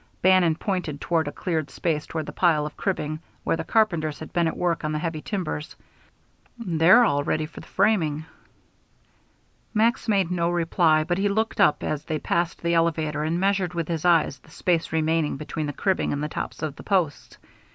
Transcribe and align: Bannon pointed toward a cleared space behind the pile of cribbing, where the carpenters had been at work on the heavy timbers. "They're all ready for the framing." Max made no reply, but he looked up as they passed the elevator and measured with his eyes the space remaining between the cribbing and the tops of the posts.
Bannon 0.23 0.55
pointed 0.55 0.99
toward 0.99 1.27
a 1.27 1.31
cleared 1.31 1.69
space 1.69 2.07
behind 2.07 2.25
the 2.27 2.31
pile 2.31 2.65
of 2.65 2.75
cribbing, 2.75 3.19
where 3.43 3.55
the 3.55 3.63
carpenters 3.63 4.17
had 4.17 4.33
been 4.33 4.47
at 4.47 4.57
work 4.57 4.83
on 4.83 4.93
the 4.93 4.97
heavy 4.97 5.21
timbers. 5.21 5.75
"They're 6.57 7.03
all 7.05 7.23
ready 7.23 7.45
for 7.45 7.59
the 7.59 7.67
framing." 7.67 8.25
Max 9.75 10.07
made 10.07 10.31
no 10.31 10.49
reply, 10.49 11.03
but 11.03 11.19
he 11.19 11.29
looked 11.29 11.59
up 11.61 11.83
as 11.83 12.03
they 12.05 12.17
passed 12.17 12.63
the 12.63 12.73
elevator 12.73 13.23
and 13.23 13.39
measured 13.39 13.75
with 13.75 13.87
his 13.87 14.03
eyes 14.03 14.39
the 14.39 14.49
space 14.49 14.91
remaining 14.91 15.37
between 15.37 15.67
the 15.67 15.71
cribbing 15.71 16.11
and 16.11 16.23
the 16.23 16.29
tops 16.29 16.63
of 16.63 16.77
the 16.77 16.83
posts. 16.83 17.37